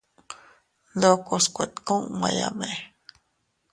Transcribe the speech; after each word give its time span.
Ndokos 0.95 1.45
kuetkumayame. 1.55 2.69